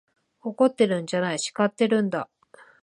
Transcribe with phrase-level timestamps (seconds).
[0.41, 2.27] 怒ってるんじゃない、叱ってるんだ。